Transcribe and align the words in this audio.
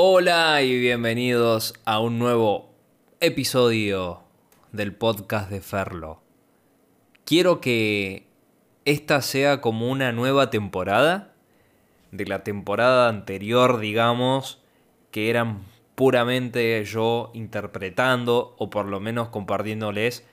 Hola 0.00 0.62
y 0.62 0.78
bienvenidos 0.78 1.74
a 1.84 1.98
un 1.98 2.20
nuevo 2.20 2.70
episodio 3.18 4.20
del 4.70 4.94
podcast 4.94 5.50
de 5.50 5.60
Ferlo. 5.60 6.22
Quiero 7.24 7.60
que 7.60 8.28
esta 8.84 9.20
sea 9.22 9.60
como 9.60 9.90
una 9.90 10.12
nueva 10.12 10.50
temporada 10.50 11.34
de 12.12 12.26
la 12.26 12.44
temporada 12.44 13.08
anterior, 13.08 13.80
digamos, 13.80 14.62
que 15.10 15.30
eran 15.30 15.64
puramente 15.96 16.84
yo 16.84 17.32
interpretando 17.34 18.54
o 18.56 18.70
por 18.70 18.86
lo 18.86 19.00
menos 19.00 19.30
compartiéndoles 19.30 20.24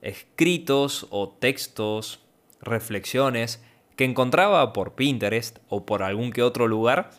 escritos 0.00 1.06
o 1.10 1.28
textos, 1.28 2.24
reflexiones 2.62 3.62
que 3.96 4.06
encontraba 4.06 4.72
por 4.72 4.94
Pinterest 4.94 5.58
o 5.68 5.84
por 5.84 6.02
algún 6.02 6.32
que 6.32 6.42
otro 6.42 6.66
lugar 6.66 7.10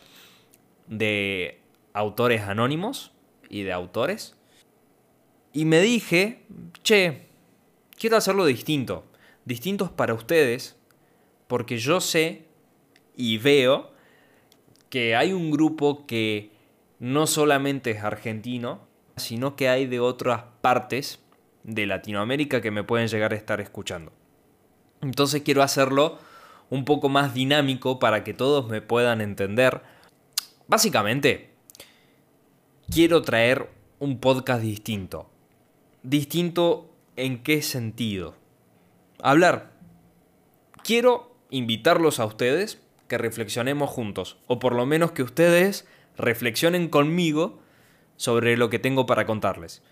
de 0.88 1.61
autores 1.92 2.42
anónimos 2.42 3.12
y 3.48 3.62
de 3.62 3.72
autores. 3.72 4.36
Y 5.52 5.64
me 5.64 5.80
dije, 5.80 6.44
che, 6.82 7.26
quiero 7.96 8.16
hacerlo 8.16 8.46
distinto. 8.46 9.04
Distintos 9.44 9.90
para 9.90 10.14
ustedes, 10.14 10.76
porque 11.46 11.78
yo 11.78 12.00
sé 12.00 12.46
y 13.16 13.38
veo 13.38 13.92
que 14.88 15.16
hay 15.16 15.32
un 15.32 15.50
grupo 15.50 16.06
que 16.06 16.52
no 16.98 17.26
solamente 17.26 17.90
es 17.90 18.02
argentino, 18.02 18.86
sino 19.16 19.56
que 19.56 19.68
hay 19.68 19.86
de 19.86 20.00
otras 20.00 20.44
partes 20.60 21.20
de 21.64 21.86
Latinoamérica 21.86 22.60
que 22.60 22.70
me 22.70 22.84
pueden 22.84 23.08
llegar 23.08 23.32
a 23.32 23.36
estar 23.36 23.60
escuchando. 23.60 24.12
Entonces 25.00 25.42
quiero 25.42 25.62
hacerlo 25.62 26.18
un 26.70 26.84
poco 26.84 27.08
más 27.08 27.34
dinámico 27.34 27.98
para 27.98 28.24
que 28.24 28.34
todos 28.34 28.68
me 28.68 28.80
puedan 28.80 29.20
entender. 29.20 29.82
Básicamente, 30.68 31.51
quiero 32.92 33.22
traer 33.22 33.70
un 34.00 34.18
podcast 34.18 34.60
distinto. 34.60 35.30
Distinto 36.02 36.90
en 37.16 37.42
qué 37.42 37.62
sentido. 37.62 38.34
Hablar. 39.22 39.70
Quiero 40.84 41.34
invitarlos 41.48 42.20
a 42.20 42.26
ustedes 42.26 42.82
que 43.08 43.16
reflexionemos 43.16 43.88
juntos, 43.88 44.36
o 44.46 44.58
por 44.58 44.74
lo 44.74 44.84
menos 44.84 45.12
que 45.12 45.22
ustedes 45.22 45.88
reflexionen 46.18 46.88
conmigo 46.88 47.60
sobre 48.16 48.58
lo 48.58 48.68
que 48.68 48.78
tengo 48.78 49.06
para 49.06 49.24
contarles. 49.24 49.82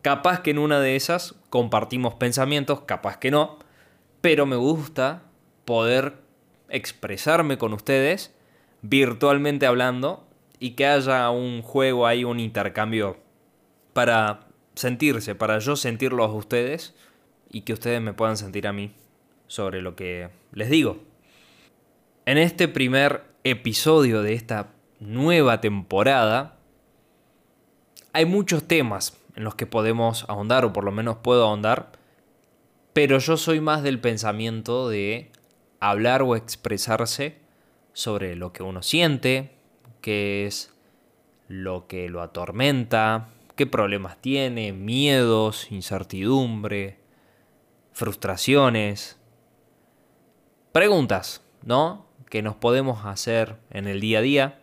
Capaz 0.00 0.40
que 0.40 0.52
en 0.52 0.58
una 0.58 0.80
de 0.80 0.96
esas 0.96 1.34
compartimos 1.50 2.14
pensamientos, 2.14 2.82
capaz 2.86 3.18
que 3.18 3.30
no, 3.30 3.58
pero 4.22 4.46
me 4.46 4.56
gusta 4.56 5.24
poder 5.66 6.22
expresarme 6.70 7.58
con 7.58 7.74
ustedes 7.74 8.34
virtualmente 8.80 9.66
hablando 9.66 10.25
y 10.58 10.70
que 10.70 10.86
haya 10.86 11.30
un 11.30 11.62
juego 11.62 12.06
ahí, 12.06 12.24
un 12.24 12.40
intercambio 12.40 13.18
para 13.92 14.40
sentirse, 14.74 15.34
para 15.34 15.58
yo 15.58 15.76
sentirlos 15.76 16.30
a 16.30 16.34
ustedes 16.34 16.94
y 17.50 17.62
que 17.62 17.72
ustedes 17.72 18.00
me 18.00 18.12
puedan 18.12 18.36
sentir 18.36 18.66
a 18.66 18.72
mí 18.72 18.92
sobre 19.46 19.82
lo 19.82 19.96
que 19.96 20.28
les 20.52 20.70
digo. 20.70 20.98
En 22.24 22.38
este 22.38 22.68
primer 22.68 23.24
episodio 23.44 24.22
de 24.22 24.34
esta 24.34 24.72
nueva 24.98 25.60
temporada 25.60 26.56
hay 28.12 28.24
muchos 28.24 28.66
temas 28.66 29.16
en 29.34 29.44
los 29.44 29.54
que 29.54 29.66
podemos 29.66 30.24
ahondar 30.28 30.64
o 30.64 30.72
por 30.72 30.84
lo 30.84 30.92
menos 30.92 31.18
puedo 31.18 31.44
ahondar, 31.44 31.92
pero 32.92 33.18
yo 33.18 33.36
soy 33.36 33.60
más 33.60 33.82
del 33.82 34.00
pensamiento 34.00 34.88
de 34.88 35.30
hablar 35.80 36.22
o 36.22 36.34
expresarse 36.34 37.38
sobre 37.92 38.34
lo 38.34 38.52
que 38.52 38.62
uno 38.62 38.82
siente, 38.82 39.55
qué 40.06 40.46
es 40.46 40.72
lo 41.48 41.88
que 41.88 42.08
lo 42.08 42.22
atormenta, 42.22 43.30
qué 43.56 43.66
problemas 43.66 44.22
tiene, 44.22 44.72
miedos, 44.72 45.72
incertidumbre, 45.72 47.00
frustraciones, 47.90 49.18
preguntas, 50.70 51.42
¿no? 51.64 52.06
Que 52.30 52.40
nos 52.40 52.54
podemos 52.54 53.04
hacer 53.04 53.56
en 53.70 53.88
el 53.88 54.00
día 54.00 54.20
a 54.20 54.22
día, 54.22 54.60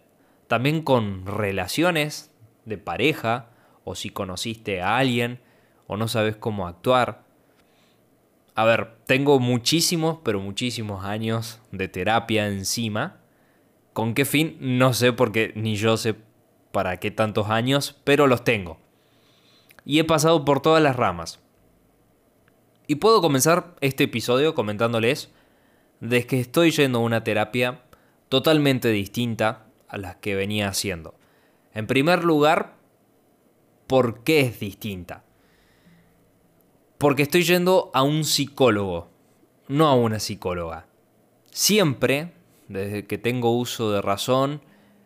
también 0.48 0.82
con 0.82 1.26
relaciones 1.26 2.32
de 2.64 2.78
pareja, 2.78 3.50
o 3.84 3.96
si 3.96 4.12
conociste 4.12 4.82
a 4.82 4.98
alguien, 4.98 5.42
o 5.88 5.98
no 5.98 6.08
sabes 6.08 6.38
cómo 6.38 6.70
actuar. 6.70 7.26
A 8.56 8.64
ver, 8.64 8.96
tengo 9.08 9.42
muchísimos, 9.42 10.20
pero 10.24 10.40
muchísimos 10.40 11.04
años 11.04 11.60
de 11.74 11.90
terapia 11.90 12.48
encima 12.48 13.23
¿Con 13.94 14.16
qué 14.16 14.26
fin? 14.26 14.58
No 14.60 14.94
sé 14.94 15.14
porque 15.14 15.54
ni 15.56 15.76
yo 15.76 15.98
sé 15.98 16.16
para 16.72 17.00
qué 17.00 17.12
tantos 17.12 17.50
años, 17.50 18.02
pero 18.04 18.26
los 18.28 18.44
tengo. 18.44 18.80
Y 19.86 20.00
he 20.00 20.04
pasado 20.04 20.44
por 20.44 20.62
todas 20.62 20.82
las 20.82 20.96
ramas. 20.96 21.40
Y 22.88 22.96
puedo 22.96 23.22
comenzar 23.22 23.76
este 23.80 24.06
episodio 24.06 24.56
comentándoles 24.56 25.32
de 26.00 26.26
que 26.26 26.40
estoy 26.40 26.72
yendo 26.72 27.00
a 27.00 27.04
una 27.04 27.24
terapia 27.24 27.84
totalmente 28.30 28.90
distinta 28.90 29.68
a 29.88 29.98
las 29.98 30.16
que 30.18 30.36
venía 30.36 30.68
haciendo. 30.68 31.14
En 31.74 31.88
primer 31.88 32.24
lugar, 32.24 32.76
¿por 33.88 34.24
qué 34.24 34.42
es 34.42 34.60
distinta? 34.60 35.24
Porque 36.98 37.24
estoy 37.24 37.44
yendo 37.44 37.92
a 37.94 38.02
un 38.02 38.24
psicólogo, 38.24 39.10
no 39.68 39.88
a 39.88 39.94
una 39.94 40.20
psicóloga. 40.20 40.88
Siempre 41.52 42.34
desde 42.68 43.06
que 43.06 43.18
tengo 43.18 43.56
uso 43.58 43.92
de 43.92 44.02
razón, 44.02 44.62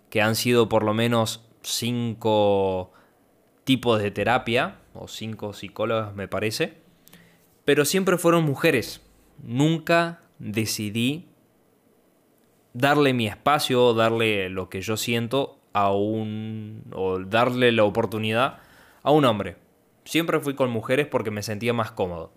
que 0.10 0.22
han 0.22 0.36
sido 0.36 0.70
por 0.70 0.84
lo 0.84 0.94
menos 0.94 1.46
cinco 1.62 2.92
tipos 3.64 4.02
de 4.02 4.12
terapia, 4.12 4.78
o 4.94 5.08
cinco 5.08 5.54
psicólogas 5.54 6.16
me 6.16 6.28
parece, 6.28 6.78
pero 7.66 7.86
siempre 7.86 8.18
fueron 8.18 8.46
mujeres. 8.46 9.02
Nunca 9.44 10.22
decidí 10.40 11.28
darle 12.74 13.14
mi 13.14 13.28
espacio, 13.28 13.94
darle 13.94 14.50
lo 14.50 14.70
que 14.70 14.82
yo 14.82 14.98
siento 14.98 15.60
a 15.74 15.92
un... 15.92 16.84
o 16.94 17.20
darle 17.20 17.72
la 17.72 17.84
oportunidad 17.84 18.60
a 19.04 19.12
un 19.12 19.26
hombre. 19.26 19.58
Siempre 20.06 20.40
fui 20.40 20.56
con 20.56 20.70
mujeres 20.70 21.08
porque 21.08 21.32
me 21.32 21.44
sentía 21.44 21.74
más 21.74 21.92
cómodo. 21.92 22.32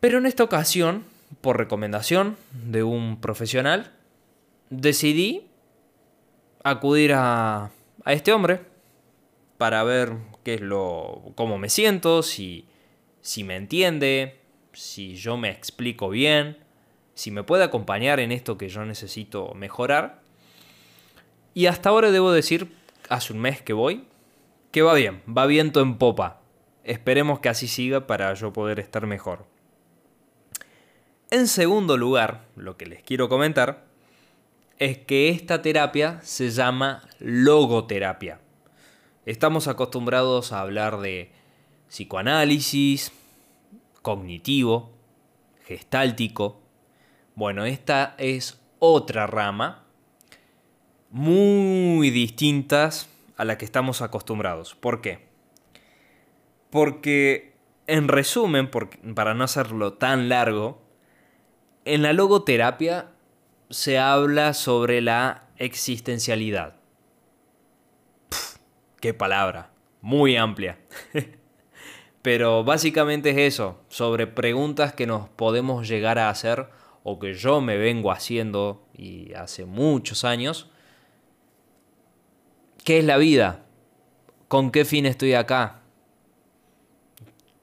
Pero 0.00 0.18
en 0.18 0.26
esta 0.26 0.44
ocasión, 0.44 1.04
por 1.40 1.58
recomendación 1.58 2.36
de 2.52 2.82
un 2.82 3.20
profesional, 3.20 3.92
decidí 4.72 5.50
acudir 6.64 7.12
a, 7.12 7.70
a 8.04 8.12
este 8.12 8.32
hombre 8.32 8.62
para 9.58 9.84
ver 9.84 10.16
qué 10.44 10.54
es 10.54 10.60
lo, 10.60 11.32
cómo 11.34 11.58
me 11.58 11.68
siento, 11.68 12.22
si, 12.22 12.66
si 13.20 13.44
me 13.44 13.56
entiende, 13.56 14.40
si 14.72 15.14
yo 15.14 15.36
me 15.36 15.50
explico 15.50 16.08
bien, 16.08 16.56
si 17.14 17.30
me 17.30 17.44
puede 17.44 17.64
acompañar 17.64 18.18
en 18.18 18.32
esto 18.32 18.56
que 18.56 18.68
yo 18.68 18.84
necesito 18.84 19.52
mejorar. 19.54 20.22
Y 21.54 21.66
hasta 21.66 21.90
ahora 21.90 22.10
debo 22.10 22.32
decir, 22.32 22.74
hace 23.10 23.34
un 23.34 23.40
mes 23.40 23.60
que 23.60 23.74
voy, 23.74 24.06
que 24.70 24.80
va 24.80 24.94
bien, 24.94 25.22
va 25.28 25.44
viento 25.44 25.82
en 25.82 25.98
popa. 25.98 26.40
Esperemos 26.82 27.40
que 27.40 27.50
así 27.50 27.68
siga 27.68 28.06
para 28.06 28.32
yo 28.32 28.54
poder 28.54 28.80
estar 28.80 29.06
mejor. 29.06 29.44
En 31.30 31.46
segundo 31.46 31.98
lugar, 31.98 32.46
lo 32.56 32.78
que 32.78 32.86
les 32.86 33.02
quiero 33.02 33.28
comentar 33.28 33.91
es 34.78 34.98
que 34.98 35.30
esta 35.30 35.62
terapia 35.62 36.20
se 36.22 36.50
llama 36.50 37.02
logoterapia. 37.18 38.40
Estamos 39.26 39.68
acostumbrados 39.68 40.52
a 40.52 40.60
hablar 40.60 40.98
de 41.00 41.30
psicoanálisis, 41.88 43.12
cognitivo, 44.02 44.90
gestáltico. 45.64 46.60
Bueno, 47.34 47.64
esta 47.64 48.14
es 48.18 48.60
otra 48.78 49.26
rama 49.26 49.84
muy 51.10 52.10
distintas 52.10 53.08
a 53.36 53.44
la 53.44 53.58
que 53.58 53.64
estamos 53.64 54.02
acostumbrados. 54.02 54.74
¿Por 54.74 55.00
qué? 55.00 55.28
Porque, 56.70 57.54
en 57.86 58.08
resumen, 58.08 58.70
para 59.14 59.34
no 59.34 59.44
hacerlo 59.44 59.92
tan 59.92 60.28
largo, 60.28 60.82
en 61.84 62.02
la 62.02 62.12
logoterapia 62.12 63.11
se 63.72 63.98
habla 63.98 64.52
sobre 64.52 65.00
la 65.00 65.48
existencialidad. 65.56 66.76
qué 69.00 69.14
palabra, 69.14 69.70
muy 70.02 70.36
amplia. 70.36 70.78
Pero 72.22 72.64
básicamente 72.64 73.30
es 73.30 73.54
eso, 73.54 73.80
sobre 73.88 74.26
preguntas 74.26 74.92
que 74.92 75.06
nos 75.06 75.28
podemos 75.30 75.88
llegar 75.88 76.18
a 76.18 76.28
hacer 76.28 76.68
o 77.02 77.18
que 77.18 77.32
yo 77.32 77.62
me 77.62 77.78
vengo 77.78 78.12
haciendo 78.12 78.86
y 78.94 79.32
hace 79.32 79.64
muchos 79.64 80.24
años. 80.24 80.70
¿Qué 82.84 82.98
es 82.98 83.04
la 83.06 83.16
vida? 83.16 83.64
¿Con 84.48 84.70
qué 84.70 84.84
fin 84.84 85.06
estoy 85.06 85.32
acá? 85.32 85.80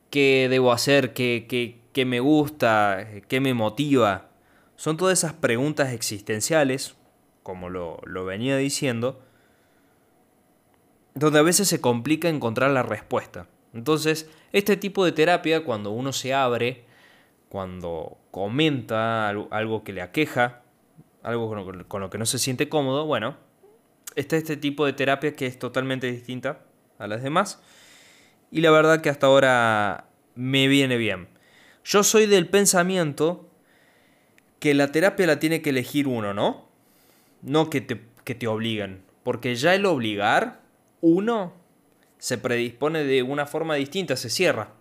¿Qué 0.09 0.47
debo 0.49 0.71
hacer? 0.71 1.13
¿Qué, 1.13 1.45
qué, 1.47 1.79
qué 1.93 2.03
me 2.03 2.19
gusta? 2.19 3.07
¿Qué 3.27 3.39
me 3.39 3.53
motiva? 3.53 4.28
Son 4.79 4.95
todas 4.95 5.19
esas 5.19 5.33
preguntas 5.33 5.91
existenciales, 5.91 6.95
como 7.43 7.69
lo, 7.69 7.99
venía 8.23 8.55
diciendo, 8.55 9.21
donde 11.15 11.39
a 11.39 11.41
veces 11.41 11.67
se 11.67 11.81
complica 11.81 12.29
encontrar 12.29 12.71
la 12.71 12.81
respuesta. 12.81 13.47
Entonces, 13.73 14.31
este 14.53 14.77
tipo 14.77 15.03
de 15.03 15.11
terapia, 15.11 15.65
cuando 15.65 15.91
uno 15.91 16.13
se 16.13 16.33
abre, 16.33 16.85
cuando 17.49 18.19
comenta 18.31 19.27
algo 19.27 19.83
que 19.83 19.91
le 19.91 20.01
aqueja, 20.01 20.61
algo 21.23 21.49
con 21.89 22.01
lo 22.01 22.09
que 22.09 22.17
no 22.17 22.25
se 22.25 22.39
siente 22.39 22.69
cómodo, 22.69 23.05
bueno, 23.05 23.35
está 24.15 24.37
este 24.37 24.55
tipo 24.55 24.85
de 24.85 24.93
terapia 24.93 25.35
que 25.35 25.45
es 25.45 25.59
totalmente 25.59 26.09
distinta 26.09 26.61
a 26.99 27.07
las 27.07 27.21
demás. 27.21 27.61
Y 28.49 28.61
la 28.61 28.71
verdad 28.71 29.01
que 29.01 29.09
hasta 29.09 29.27
ahora 29.27 30.05
me 30.35 30.69
viene 30.69 30.95
bien. 30.95 31.27
Yo 31.83 32.03
soy 32.03 32.27
del 32.27 32.47
pensamiento 32.47 33.48
que 34.59 34.73
la 34.73 34.91
terapia 34.91 35.25
la 35.25 35.39
tiene 35.39 35.61
que 35.61 35.71
elegir 35.71 36.07
uno, 36.07 36.33
¿no? 36.33 36.67
No 37.41 37.69
que 37.69 37.81
te, 37.81 38.01
que 38.23 38.35
te 38.35 38.47
obliguen. 38.47 39.03
Porque 39.23 39.55
ya 39.55 39.73
el 39.73 39.85
obligar, 39.85 40.61
uno 41.01 41.53
se 42.17 42.37
predispone 42.37 43.03
de 43.03 43.23
una 43.23 43.45
forma 43.45 43.75
distinta, 43.75 44.15
se 44.15 44.29
cierra. 44.29 44.73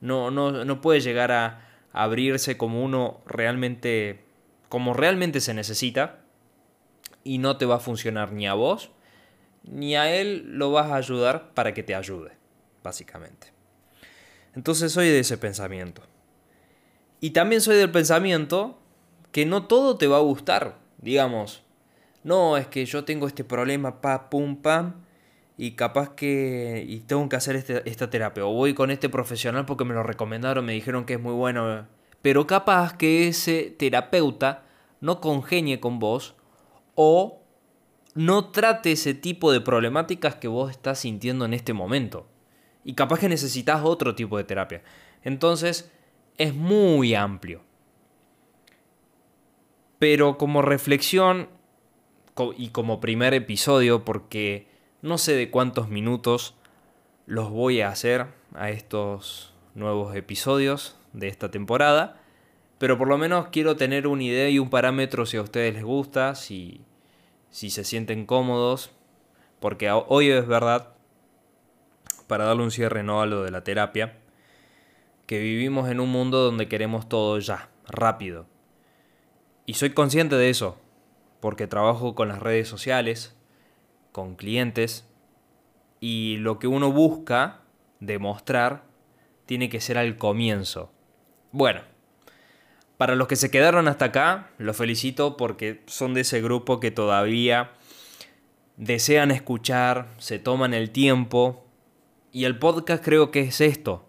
No, 0.00 0.30
no, 0.30 0.64
no 0.64 0.80
puede 0.80 1.00
llegar 1.00 1.32
a 1.32 1.68
abrirse 1.92 2.56
como 2.56 2.82
uno 2.82 3.20
realmente, 3.26 4.24
como 4.68 4.94
realmente 4.94 5.40
se 5.40 5.54
necesita. 5.54 6.20
Y 7.24 7.38
no 7.38 7.58
te 7.58 7.66
va 7.66 7.76
a 7.76 7.80
funcionar 7.80 8.32
ni 8.32 8.46
a 8.46 8.54
vos, 8.54 8.90
ni 9.64 9.96
a 9.96 10.14
él 10.14 10.44
lo 10.46 10.72
vas 10.72 10.90
a 10.90 10.96
ayudar 10.96 11.52
para 11.52 11.74
que 11.74 11.82
te 11.82 11.94
ayude, 11.94 12.32
básicamente. 12.82 13.52
Entonces 14.54 14.92
soy 14.92 15.08
de 15.08 15.20
ese 15.20 15.36
pensamiento. 15.36 16.02
Y 17.20 17.30
también 17.30 17.60
soy 17.60 17.76
del 17.76 17.90
pensamiento 17.90 18.78
que 19.38 19.46
no 19.46 19.68
todo 19.68 19.96
te 19.96 20.08
va 20.08 20.16
a 20.16 20.20
gustar. 20.22 20.80
Digamos, 21.00 21.62
no, 22.24 22.56
es 22.56 22.66
que 22.66 22.84
yo 22.84 23.04
tengo 23.04 23.28
este 23.28 23.44
problema, 23.44 24.00
pa, 24.00 24.30
pum, 24.30 24.56
pam, 24.56 24.94
y 25.56 25.76
capaz 25.76 26.16
que 26.16 26.84
y 26.88 26.98
tengo 26.98 27.28
que 27.28 27.36
hacer 27.36 27.54
este, 27.54 27.88
esta 27.88 28.10
terapia. 28.10 28.44
O 28.44 28.52
voy 28.52 28.74
con 28.74 28.90
este 28.90 29.08
profesional 29.08 29.64
porque 29.64 29.84
me 29.84 29.94
lo 29.94 30.02
recomendaron, 30.02 30.64
me 30.64 30.72
dijeron 30.72 31.04
que 31.04 31.12
es 31.12 31.20
muy 31.20 31.34
bueno. 31.34 31.86
Pero 32.20 32.48
capaz 32.48 32.96
que 32.96 33.28
ese 33.28 33.72
terapeuta 33.78 34.64
no 35.00 35.20
congenie 35.20 35.78
con 35.78 36.00
vos 36.00 36.34
o 36.96 37.40
no 38.16 38.50
trate 38.50 38.90
ese 38.90 39.14
tipo 39.14 39.52
de 39.52 39.60
problemáticas 39.60 40.34
que 40.34 40.48
vos 40.48 40.72
estás 40.72 40.98
sintiendo 40.98 41.44
en 41.44 41.54
este 41.54 41.74
momento. 41.74 42.26
Y 42.82 42.94
capaz 42.94 43.20
que 43.20 43.28
necesitas 43.28 43.82
otro 43.84 44.16
tipo 44.16 44.36
de 44.36 44.42
terapia. 44.42 44.82
Entonces, 45.22 45.92
es 46.38 46.56
muy 46.56 47.14
amplio. 47.14 47.67
Pero 49.98 50.38
como 50.38 50.62
reflexión 50.62 51.48
y 52.56 52.68
como 52.68 53.00
primer 53.00 53.34
episodio, 53.34 54.04
porque 54.04 54.68
no 55.02 55.18
sé 55.18 55.34
de 55.34 55.50
cuántos 55.50 55.88
minutos 55.88 56.54
los 57.26 57.50
voy 57.50 57.80
a 57.80 57.88
hacer 57.88 58.26
a 58.54 58.70
estos 58.70 59.54
nuevos 59.74 60.14
episodios 60.16 60.96
de 61.12 61.28
esta 61.28 61.50
temporada, 61.50 62.20
pero 62.78 62.96
por 62.96 63.08
lo 63.08 63.18
menos 63.18 63.48
quiero 63.48 63.76
tener 63.76 64.06
una 64.06 64.22
idea 64.22 64.48
y 64.48 64.58
un 64.58 64.70
parámetro 64.70 65.26
si 65.26 65.36
a 65.36 65.42
ustedes 65.42 65.74
les 65.74 65.84
gusta, 65.84 66.34
si, 66.34 66.80
si 67.50 67.70
se 67.70 67.84
sienten 67.84 68.24
cómodos, 68.24 68.92
porque 69.60 69.90
hoy 69.90 70.30
es 70.30 70.46
verdad, 70.46 70.94
para 72.26 72.44
darle 72.44 72.62
un 72.62 72.70
cierre 72.70 73.02
no 73.02 73.20
a 73.20 73.26
lo 73.26 73.42
de 73.42 73.50
la 73.50 73.64
terapia, 73.64 74.16
que 75.26 75.40
vivimos 75.40 75.90
en 75.90 76.00
un 76.00 76.10
mundo 76.10 76.44
donde 76.44 76.68
queremos 76.68 77.08
todo 77.08 77.38
ya, 77.38 77.68
rápido. 77.88 78.46
Y 79.68 79.74
soy 79.74 79.90
consciente 79.90 80.36
de 80.36 80.48
eso, 80.48 80.78
porque 81.40 81.66
trabajo 81.66 82.14
con 82.14 82.28
las 82.28 82.38
redes 82.38 82.66
sociales, 82.66 83.36
con 84.12 84.34
clientes, 84.34 85.06
y 86.00 86.38
lo 86.38 86.58
que 86.58 86.68
uno 86.68 86.90
busca 86.90 87.60
demostrar 88.00 88.84
tiene 89.44 89.68
que 89.68 89.82
ser 89.82 89.98
al 89.98 90.16
comienzo. 90.16 90.90
Bueno, 91.52 91.82
para 92.96 93.14
los 93.14 93.28
que 93.28 93.36
se 93.36 93.50
quedaron 93.50 93.88
hasta 93.88 94.06
acá, 94.06 94.48
los 94.56 94.74
felicito 94.74 95.36
porque 95.36 95.82
son 95.86 96.14
de 96.14 96.22
ese 96.22 96.40
grupo 96.40 96.80
que 96.80 96.90
todavía 96.90 97.72
desean 98.78 99.30
escuchar, 99.30 100.14
se 100.16 100.38
toman 100.38 100.72
el 100.72 100.92
tiempo, 100.92 101.66
y 102.32 102.46
el 102.46 102.58
podcast 102.58 103.04
creo 103.04 103.30
que 103.30 103.40
es 103.40 103.60
esto, 103.60 104.08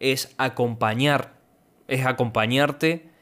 es 0.00 0.34
acompañar, 0.38 1.34
es 1.88 2.06
acompañarte 2.06 3.17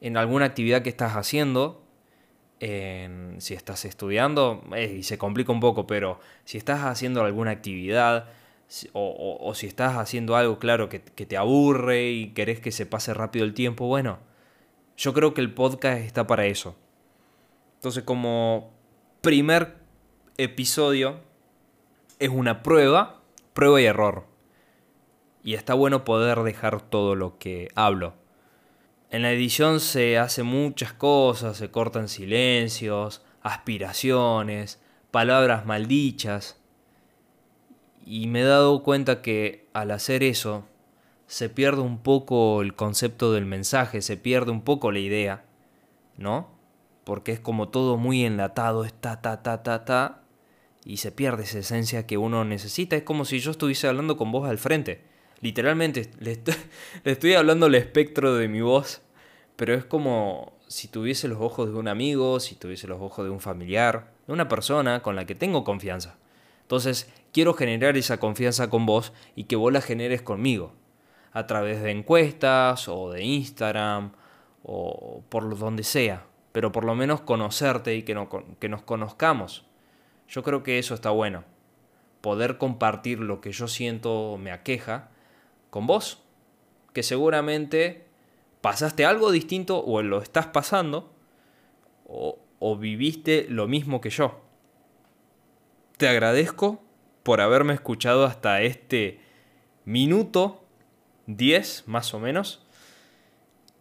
en 0.00 0.16
alguna 0.16 0.46
actividad 0.46 0.82
que 0.82 0.88
estás 0.88 1.16
haciendo, 1.16 1.82
en, 2.60 3.36
si 3.40 3.54
estás 3.54 3.84
estudiando, 3.84 4.64
eh, 4.74 4.96
y 4.98 5.02
se 5.02 5.18
complica 5.18 5.52
un 5.52 5.60
poco, 5.60 5.86
pero 5.86 6.20
si 6.44 6.58
estás 6.58 6.84
haciendo 6.84 7.22
alguna 7.22 7.50
actividad 7.50 8.28
o, 8.92 9.52
si 9.54 9.66
estás 9.66 9.96
haciendo 9.96 10.34
algo, 10.34 10.58
claro, 10.58 10.88
que, 10.88 11.00
que, 11.00 11.24
te 11.24 11.36
aburre 11.36 12.10
y 12.10 12.28
querés 12.30 12.58
que 12.58 12.72
se 12.72 12.84
pase 12.84 13.14
rápido 13.14 13.44
el 13.44 13.54
tiempo, 13.54 13.86
bueno, 13.86 14.18
yo 14.96 15.14
creo 15.14 15.34
que 15.34 15.40
el 15.40 15.54
podcast 15.54 16.00
está 16.00 16.26
para 16.26 16.46
eso. 16.46 16.74
Entonces, 17.76 18.02
como 18.02 18.72
primer 19.20 19.76
episodio, 20.36 21.20
es 22.18 22.30
una 22.30 22.62
prueba, 22.62 23.20
prueba 23.54 23.80
y 23.80 23.84
error 23.84 24.36
y 25.46 25.54
está 25.54 25.74
bueno 25.74 26.04
poder 26.04 26.40
dejar 26.40 26.80
todo 26.80 27.14
lo 27.14 27.38
que 27.38 27.68
hablo. 27.76 28.14
En 29.16 29.22
la 29.22 29.32
edición 29.32 29.80
se 29.80 30.18
hace 30.18 30.42
muchas 30.42 30.92
cosas, 30.92 31.56
se 31.56 31.70
cortan 31.70 32.06
silencios, 32.06 33.24
aspiraciones, 33.40 34.78
palabras 35.10 35.64
maldichas. 35.64 36.60
Y 38.04 38.26
me 38.26 38.42
he 38.42 38.44
dado 38.44 38.82
cuenta 38.82 39.22
que 39.22 39.70
al 39.72 39.92
hacer 39.92 40.22
eso 40.22 40.66
se 41.26 41.48
pierde 41.48 41.80
un 41.80 42.02
poco 42.02 42.60
el 42.60 42.74
concepto 42.74 43.32
del 43.32 43.46
mensaje, 43.46 44.02
se 44.02 44.18
pierde 44.18 44.50
un 44.50 44.60
poco 44.60 44.92
la 44.92 44.98
idea, 44.98 45.46
¿no? 46.18 46.50
Porque 47.04 47.32
es 47.32 47.40
como 47.40 47.70
todo 47.70 47.96
muy 47.96 48.22
enlatado, 48.22 48.84
es 48.84 48.92
ta, 48.92 49.22
ta, 49.22 49.42
ta, 49.42 49.62
ta, 49.62 49.86
ta, 49.86 50.24
y 50.84 50.98
se 50.98 51.10
pierde 51.10 51.44
esa 51.44 51.60
esencia 51.60 52.06
que 52.06 52.18
uno 52.18 52.44
necesita. 52.44 52.96
Es 52.96 53.02
como 53.02 53.24
si 53.24 53.38
yo 53.38 53.52
estuviese 53.52 53.88
hablando 53.88 54.18
con 54.18 54.30
vos 54.30 54.46
al 54.46 54.58
frente 54.58 55.16
Literalmente, 55.40 56.10
le 56.18 56.40
estoy, 57.04 57.34
hablando 57.34 57.66
al 57.66 57.74
espectro 57.74 58.34
de 58.34 58.48
mi 58.48 58.62
voz, 58.62 59.02
pero 59.56 59.74
es 59.74 59.84
como 59.84 60.52
si 60.68 60.88
tuviese 60.88 61.28
los 61.28 61.40
ojos 61.40 61.70
de 61.70 61.76
un 61.76 61.88
amigo, 61.88 62.40
si 62.40 62.54
tuviese 62.54 62.86
los 62.86 63.00
ojos 63.00 63.24
de 63.24 63.30
un 63.30 63.40
familiar, 63.40 64.12
de 64.26 64.32
una 64.32 64.48
persona 64.48 65.02
con 65.02 65.16
la 65.16 65.24
que 65.24 65.34
tengo 65.34 65.64
confianza. 65.64 66.16
Entonces, 66.62 67.10
quiero 67.32 67.54
generar 67.54 67.96
esa 67.96 68.18
confianza 68.18 68.68
con 68.68 68.86
vos 68.86 69.12
y 69.34 69.44
que 69.44 69.56
vos 69.56 69.72
la 69.72 69.80
generes 69.80 70.22
conmigo, 70.22 70.72
a 71.32 71.46
través 71.46 71.82
de 71.82 71.90
encuestas 71.90 72.88
o 72.88 73.10
de 73.10 73.24
Instagram 73.24 74.12
o 74.62 75.22
por 75.28 75.56
donde 75.58 75.84
sea, 75.84 76.26
pero 76.52 76.72
por 76.72 76.84
lo 76.84 76.94
menos 76.94 77.20
conocerte 77.20 77.94
y 77.94 78.02
que, 78.02 78.26
que 78.58 78.68
nos 78.68 78.82
conozcamos. 78.82 79.64
Yo 80.28 80.42
creo 80.42 80.64
que 80.64 80.78
eso 80.78 80.94
está 80.94 81.10
bueno, 81.10 81.44
poder 82.20 82.58
compartir 82.58 83.20
lo 83.20 83.40
que 83.40 83.52
yo 83.52 83.68
siento 83.68 84.36
me 84.38 84.50
aqueja 84.50 85.10
con 85.70 85.86
vos, 85.86 86.24
que 86.92 87.04
seguramente 87.04 88.05
pasaste 88.66 89.04
algo 89.04 89.30
distinto 89.30 89.78
o 89.78 90.02
lo 90.02 90.20
estás 90.20 90.48
pasando 90.48 91.14
o, 92.04 92.76
viviste 92.76 93.46
lo 93.48 93.68
mismo 93.68 94.00
que 94.00 94.10
yo. 94.10 94.40
Te 95.98 96.08
agradezco 96.08 96.82
por 97.22 97.40
haberme 97.40 97.74
escuchado 97.74 98.24
hasta 98.24 98.62
este 98.62 99.20
minuto 99.84 100.64
10 101.28 101.84
más 101.86 102.12
o 102.12 102.18
menos 102.18 102.66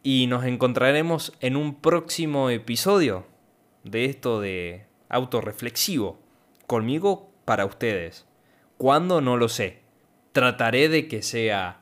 y 0.04 0.27
nos 0.27 0.46
encontraremos 0.46 1.34
en 1.39 1.56
un 1.56 1.82
próximo 1.82 2.51
episodio 2.51 3.25
de 3.84 4.06
esto 4.06 4.39
de 4.39 4.86
autorreflexivo 5.10 6.20
conmigo 6.68 7.32
para 7.44 7.65
ustedes. 7.65 8.27
¿Cuándo? 8.77 9.20
No 9.20 9.36
lo 9.36 9.50
sé 9.50 9.84
trataré 10.36 10.89
de 10.89 11.08
que 11.08 11.22
sea 11.22 11.80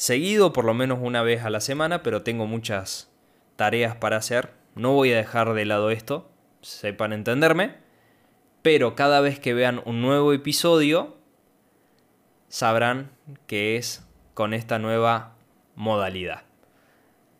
seguido, 0.00 0.54
por 0.54 0.64
lo 0.64 0.72
menos 0.72 0.98
una 1.02 1.22
vez 1.22 1.44
a 1.44 1.50
la 1.50 1.60
semana, 1.60 2.02
pero 2.02 2.22
tengo 2.22 2.46
muchas 2.46 3.12
tareas 3.56 3.96
para 3.96 4.16
hacer. 4.16 4.54
No 4.74 4.94
voy 4.94 5.12
a 5.12 5.18
dejar 5.18 5.52
de 5.52 5.66
lado 5.66 5.90
esto, 5.90 6.30
sepan 6.62 7.12
entenderme, 7.12 7.76
pero 8.62 8.94
cada 8.94 9.20
vez 9.20 9.38
que 9.38 9.52
vean 9.52 9.82
un 9.84 10.00
nuevo 10.00 10.32
episodio, 10.32 11.18
sabrán 12.48 13.10
que 13.46 13.76
es 13.76 14.06
con 14.32 14.54
esta 14.54 14.78
nueva 14.78 15.34
modalidad. 15.74 16.44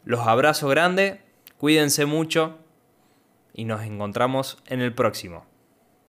Los 0.04 0.26
abrazo 0.26 0.68
grande, 0.68 1.22
cuídense 1.56 2.04
mucho 2.04 2.58
y 3.54 3.64
nos 3.64 3.84
encontramos 3.84 4.58
en 4.66 4.82
el 4.82 4.94
próximo. 4.94 5.46